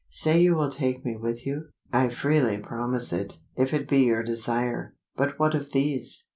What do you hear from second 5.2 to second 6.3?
what of these?